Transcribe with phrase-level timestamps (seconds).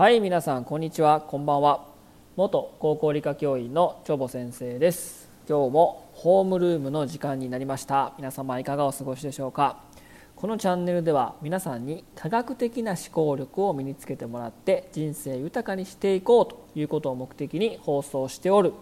[0.00, 1.20] はい皆さんこんにちは。
[1.20, 1.84] こんばんは。
[2.34, 5.28] 元高校理科教員のチョボ先生です。
[5.46, 8.14] 今日もホームルームの時間になりました。
[8.16, 9.82] 皆様いかがお過ごしでしょうか。
[10.36, 18.72] このチャンネルでは皆さんに科学的な思考力を身につけてもらって人生豊かにしていこうということを目的に放送しておる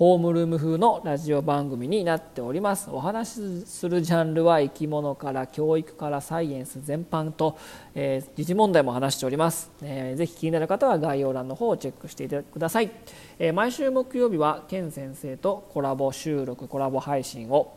[0.00, 2.88] ホームルーム風のラジオ番組になっております。
[2.90, 7.58] お話しするジャンルは生き物から教育からサイエンス全般と、
[7.94, 12.90] えー、時事問題も話しております、えー、ぜひ気になる方は概要欄の方をチェックしていてください、
[13.38, 17.76] えー、毎週木曜日はケン先生とコラボ収録コラボ配信を。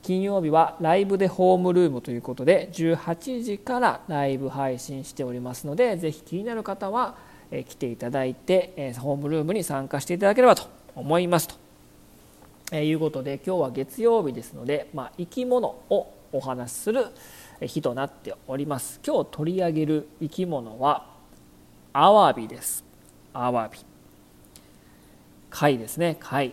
[0.00, 7.16] 金曜日はライブでホームルームということで18時からライブ配信しておりますのでぜひ気になる方は
[7.50, 11.54] 来ていただいてホームルームに参加していただければと思いますと、
[12.72, 17.06] えいうことで今日は月曜日ですので、まあ、生き物をお話しする
[17.60, 19.00] 日となっております。
[19.06, 21.06] 今日取り上げる生き物は
[21.92, 22.84] アワビです。
[23.32, 23.78] アワビ。
[25.50, 26.16] 貝ですね。
[26.18, 26.52] 貝。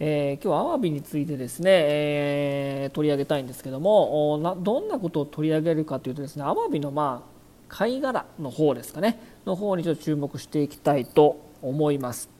[0.00, 7.30] えー、今日はアワビについてですね、えー、取り上げたいんですけどもなどんなことを取り上げるかというとですねアワビのまあ
[7.68, 9.20] 貝殻の方ですかね。
[9.46, 12.39] の方にちょっと注目していきたいと思います。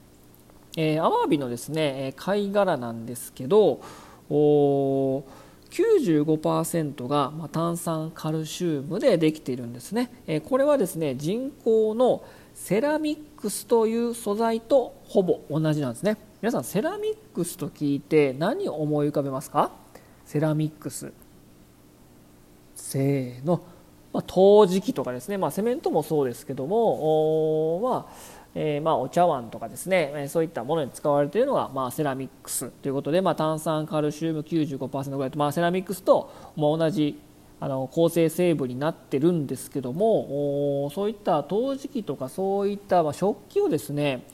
[0.77, 3.81] えー、アワビのですね貝殻なんですけど
[4.29, 5.23] お
[5.71, 16.17] 95%が、ま炭酸カルシウムでできているんですね、えこれはですね人工のセラミックスという素材とほぼ同じなんですね。
[16.41, 19.71] 皆さんセラミックスと聞いて何を思い浮かべますか？
[20.25, 21.13] セラミックス。
[22.75, 23.63] せーの、
[24.11, 37.19] まあ、陶磁器とかですね、まあ、セメントもそうですけどもまあえー、まあ、お茶碗とかですねそういったものに使われているのが、まあ、セラミックスということで、まあ、炭酸カルシウム95%ぐらいと、まあ、セラミックスと、まあ、同じ
[37.61, 44.25] あの構成成分になってるんですけどもそういった陶磁器とかそういった、まあ、食器をですね、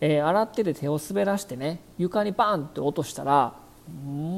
[0.00, 3.54] えー、洗ってて手を滑らしてね床にバンって落としたら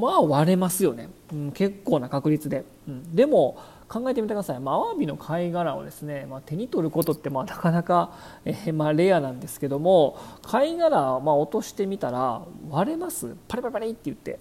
[0.01, 3.59] まあ割れますよね、うん、結構な確率で、うん、でも
[3.91, 8.13] 考えてみてください、まあ、アワビの貝殻をですね、まあ、手に取ることってまあなかなか、
[8.45, 13.35] えー、まあレアなんですけども貝殻をまあ落としてみたら割れます。
[13.49, 14.39] パリパリパリって言って。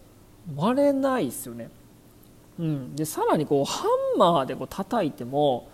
[0.56, 1.70] 割れないですよね、
[2.58, 5.70] うん、でさらにこうハンマーでこう叩いても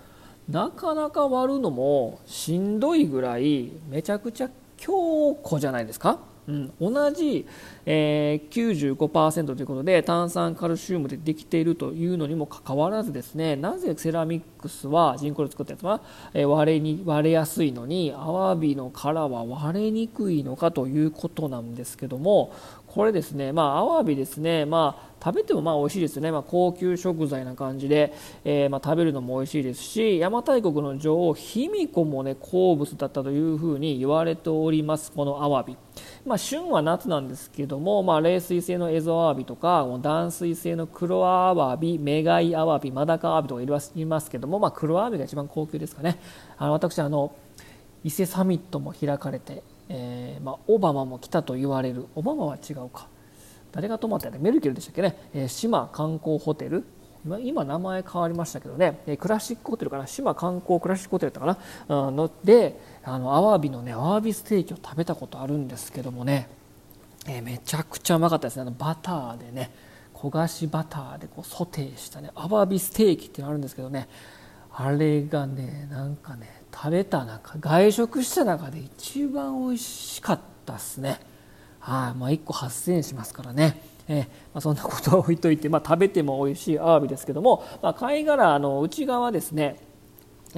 [0.50, 6.20] なかなか割るのもしんどいぐらいめちゃくちゃ強固じゃないですか。
[6.48, 7.48] うん、同じ、
[7.86, 16.02] えー、95%ということで炭酸カルシウムでできているというのにもかかわらずですねなぜセラミックスは人工で作ったやつは、
[16.34, 22.54] えー、割れに割れやすいのにアワビの殻は割れにくいのかということなんですけども
[22.96, 28.14] これですね、まあ、アワビですね、まあ、食べてもまあ美味しいですね、まあ、高級食材な感じで、
[28.46, 35.76] えー、まあ、食べるのも美味しいですし邪馬台国の女王卑弥呼も、ね、好物だったというふうに言われておりますこのアワビ。
[36.26, 43.62] まあ、旬は夏なんですけども、まあ、冷水性のエゾアワビとか暖水性の黒アワビメガイアワビマダカアワビとか
[43.96, 46.18] いますけども、まあ、黒アワビが一番高級ですかね
[46.58, 47.36] あの私あの
[48.06, 52.08] 伊勢サミットも開かれてえー、まあ、オバマも来たと言われる。
[52.16, 53.08] オバマは違うか。
[53.72, 56.86] 誰が泊まったメルケルでしたっけね、えー、島観光ホテル。
[57.26, 60.06] 今今名前変わりましたけどね、えクラシックホテルかな？
[60.06, 66.48] 島観光クラシックホテルだったかな、うん、のであのアワビのねアワビステーキを食べたことあるんですけどもね、
[67.28, 68.62] えー、めちゃくちゃうまかったですね。
[68.62, 69.72] あのバターでね
[70.14, 74.08] 焦がしバターでこうソテーしたねアワビステーキっていうのあるんですけどね。
[74.72, 81.22] あれがねなんかね食べた中外食した中で一番美味しかったですね。
[81.80, 83.82] はい、まあ、1個8000円しますからね。
[84.08, 89.78] えー、まあ、そんなことは置いといて、まあ、食べても美味しいアワビですけども、まあ、貝殻の内側ですね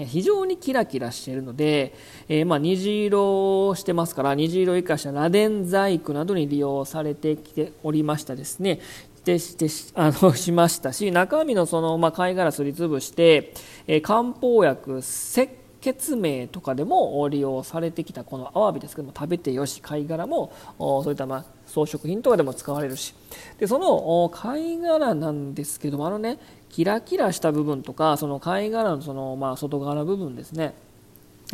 [0.05, 1.95] 非常にキラキラしているので、
[2.27, 8.79] えー、まあ虹色をしてますから虹色生かした螺鈿細工などに利用されてきておりましたですね。
[9.15, 13.53] してしてあの しましたし中身のその、まあ、貝殻すりつぶして、
[13.87, 15.49] えー、漢方薬石
[15.81, 23.13] 血明とかでも利用されてきたこのアワビですけども食べてよし貝殻もそういったまあ装飾品とかでも使われるし
[23.59, 26.39] でその貝殻なんですけどもあのね
[26.69, 30.73] キラキラした部分とかその貝殻のそのまあ外側の部分ですね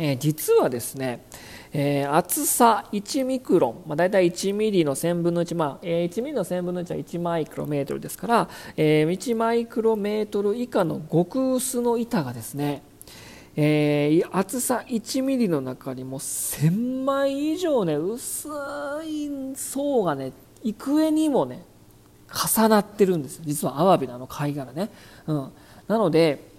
[0.00, 1.24] え、実はですね、
[1.72, 12.82] えー、厚さ1ミクロン、まあ、大体1ミリの1000分の1、まあえー、1ミリの1000分の1は1マイクロメートルですから、えー、1マイクロメートル以下の極薄の板がですね、
[13.56, 18.48] えー、厚さ1 m m の中にも1000枚以上ね薄
[19.04, 20.32] い層がね
[20.64, 21.62] 幾重にもね
[22.32, 24.90] 重なってるんです実はアワビのあの貝殻ね、
[25.26, 25.52] うん、
[25.86, 26.50] なので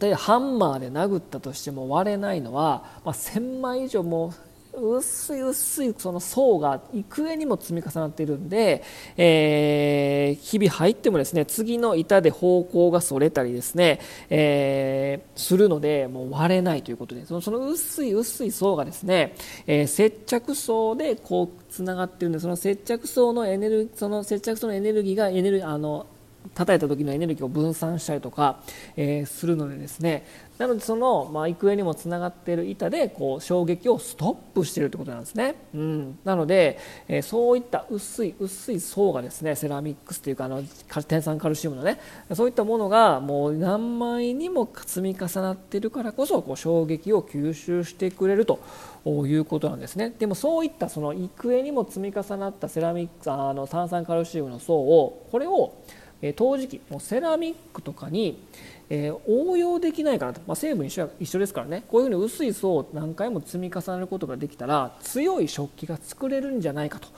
[0.00, 4.34] 例えばハンマーで殴ったとしても割れないのは、まあ、1000枚以上も
[4.78, 8.82] 薄い薄いその層が幾重にも積み重なっているんで、
[9.16, 19.34] えー、日々入ってもですね次の板で方向がそれたりですね、えー、するのでもう割れないということでそのその薄い薄い層がですね、
[19.66, 26.06] えー、接着層でこうつながっているんでその接着層のエネルギーその接着層のエネルギーがエネルギーあの
[26.54, 28.60] 叩いた時のエネルギーを分散したりとか、
[28.96, 30.24] えー、するのでですね。
[30.58, 40.62] なのでその、まあ、幾重にもつながっている板でこう衝撃をストップしているということなんですね、うん、なので、えー、そういった薄い薄い層がですねセラミックスというかあの
[41.06, 42.00] 天酸カルシウムのね
[42.34, 48.58] そういったものがもう何枚にも積み重なっているからこそこう衝撃を吸収してくれると
[49.06, 50.12] いうことなんですね。
[50.18, 55.74] でもそういったその幾重にも積み重なったセラミックあの炭酸カルシウムの層をこれを
[56.22, 58.42] え陶磁器もうセラミックとかに、
[58.90, 67.08] えー、応用できないかなと、まあ、成分一緒一緒ですからねこういうふうに薄い層を何回も積み重ねることができたら強い食器が作れるんじゃないかと。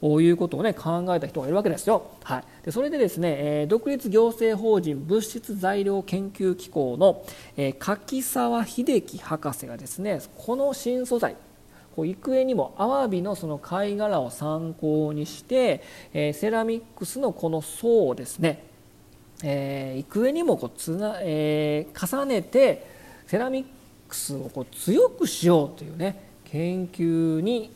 [0.00, 2.12] いうことを、ね、考えた人がいるわけですよ。
[2.22, 7.24] はい、でそれでですね、えー、独立行政法人物質材料研究機構の、
[7.56, 11.34] えー、柿沢秀樹博士がですねこの新素材
[11.98, 18.62] こう幾重にもアワビのその貝殻を参考にして、えー、セラミックスのこの層をですね、
[19.42, 22.86] えー、幾重にもこうつな、えー、重ねて
[23.26, 23.66] セラミッ
[24.08, 27.72] クスをこう強くしようというね研究に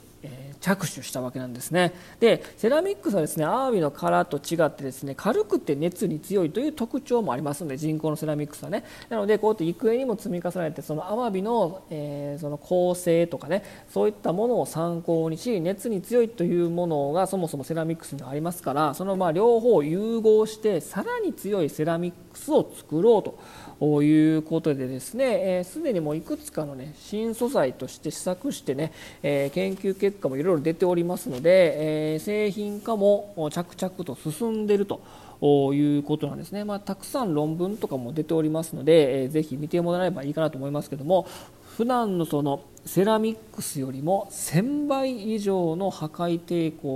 [0.60, 1.92] 着手したわけなんですね。
[2.20, 8.84] でセラミックスはですねアワビの殻と違ってですね軽くて熱に強いという特徴もありますので人工のセラミックスはね。
[9.08, 23.38] なのでこうやって幾重にも積み重ねてそのアワビの,、えー、その構成とかねそういったものを参考にし熱に強いというものがそもそもセラミックスにはありますからそのま両方融合してさらに強いセラミックスを作ろうと。
[23.82, 28.92] ということでですねすで、ー、にもいくつかの、ね、新素材として試作してね、
[29.24, 35.00] えー、研究結果もいろいろ出ておりますので、えー、製品化も着々と進んでいると
[35.72, 41.26] いうことなんですね、まあ、たくさん論文とかも出ておりますので、えー、ぜひ見てもらえばいいかなと思いますけども
[41.76, 46.88] 普段のそのセラミックスよりも1000倍以上の破壊抵抗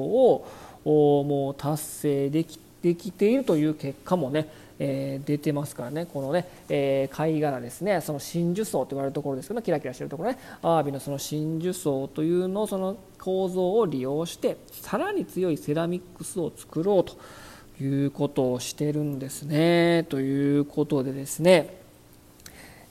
[0.84, 4.48] をもう達成できできているという結果もね
[4.78, 6.06] えー、出てますからね。
[6.06, 8.00] このね、えー、貝殻ですね。
[8.00, 10.38] その真珠層と言われるところですけどキラキラしてるところね。
[10.62, 17.17] アワビのその真珠層というのをその構造を利用してさらに強いセラミックスを作ろうと
[17.82, 20.05] いうことをしてるんですね。
[20.08, 21.87] ということでですね。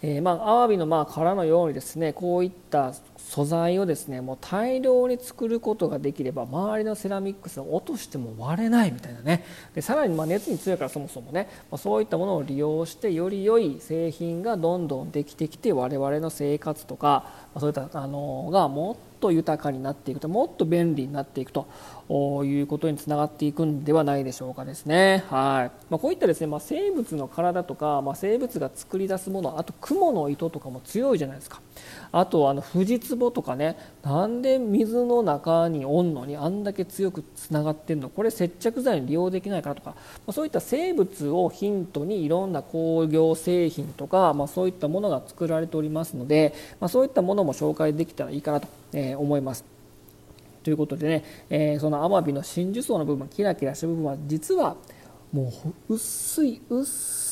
[0.02, 21.68] えー、まあ、アワビのまあ殻のようにですねこういった素材をですねもう大量に作ることができれば周りのセラミックスを落としても割れないみたいなねでさらにま熱に強いからそもそもね、ま、そういったものを利用してより良い製品がどんどんできてきて我々の生活とか、ま、そういったあのがもっと豊かになっていくともっと便利になっていくと
[22.44, 25.24] いうことにつながっていくんではないでしょうかですね。
[25.30, 31.62] はいまあ、こういったですね、まあ、生物の体とか、まあ、生物が作り出すものあと雲の糸とかも強いじゃないですか。
[32.12, 32.62] あとあの
[33.06, 38.10] ツボとかねなんで水の中におんのにあんだけ強くつながってるの？
[38.10, 39.96] これ接着剤に利用できないかとか、
[40.32, 48.68] そういった生物をヒントにいろんな工業製品とか、まあ、そういったものが作られておりますので、まあ、そういったものも紹介できたらいいかなと、
[49.18, 49.64] 思います。
[50.64, 54.76] ということでね、えー、そのアマビの真珠層の部分キラキラした部分は実は
[55.32, 55.54] も
[55.90, 57.25] う薄い薄い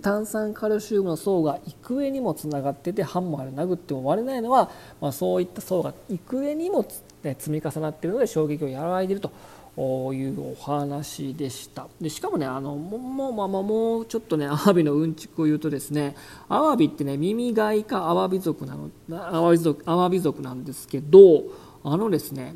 [0.00, 6.86] 炭酸カルシウムの層が幾重にもつながっててハンマーで殴っても割れないのは、まあ、そういった層が幾重にも
[7.22, 9.30] 積み重なっているので衝撃を和らいでいると
[10.12, 11.88] いうお話でした。
[12.00, 16.14] でしかもねあのもう、まあ、もうちょっとねアワビのうんちくを言うとですね
[16.48, 21.44] アワビってね耳貝かアワビ族なのアワビ族アワビ族なんですけど
[21.82, 22.54] あのですね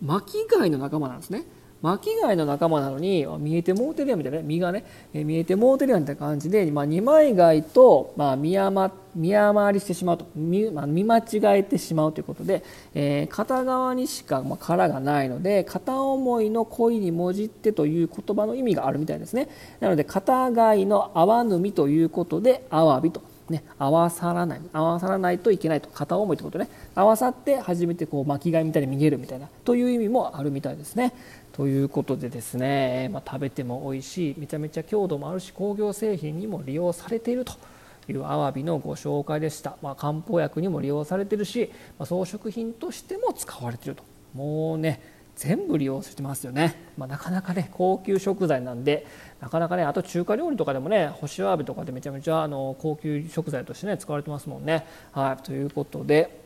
[0.00, 1.44] 巻貝の仲間なんですね。
[1.82, 10.26] 巻貝の仲間なのに見えてもうてるやんみたいな、ね、身がね、え見えてもうてるやんみたいな感じで、まあ、二枚貝と、まあ、見余見余りしてしまうと。
[10.34, 11.22] 見,、まあ、見間違
[11.58, 12.62] えてしまうということで、
[12.94, 19.48] えー、片側にしか、まあ、殻がないので片思いの恋にもじってという言葉の意味があるみたいですね。
[19.80, 23.22] なので片貝の泡ぬみということでアワビと。
[23.48, 24.60] ね、合わさらない。
[24.74, 25.88] 合わさらないといけないと。
[25.88, 26.68] 片思いということね。
[26.94, 29.48] 合わさって初めてこう巻き貝みたいに見えるみたいな。
[29.64, 31.14] という意味もあるみたいですね。
[31.58, 37.54] ということでですね、まあ、食べても美味しいめちゃめちゃ強度もあるし工業製品にも利用されていると
[38.08, 45.02] いうアワビのご紹介でした、まあ、漢方薬にも利用されているし、まあ、装飾品としても使われているともうね
[45.34, 49.04] 全部利用してますよね、まあ、なかなかね高級食材なんで
[49.40, 54.86] なかなかねあと中華料理とかでもね干しアワビとかでめちゃめちゃあの高級食材としてね使われてますもんね。
[55.10, 56.40] はいということで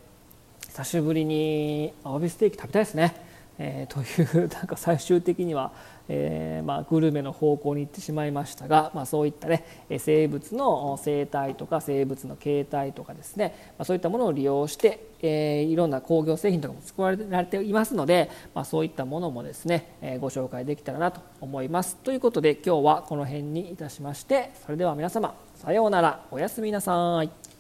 [0.69, 3.32] 久しぶりにアワビステーキ食べたいですね。
[3.59, 5.73] えー、というなんか最終的には、
[6.09, 9.65] えー、まあ、グルメの方向に行ってしまいましたが、まあ、そういったね
[9.99, 27.52] 生物の生態とか生物の形態とかですね、まあ、そういったものを利用して、えー、いろんな工業製品とかも作られていますので、まそういったものもですね、えご紹介できたらなと思いますということで今日はこの辺にいたしましてそれでは皆様さようならおやすみなさい。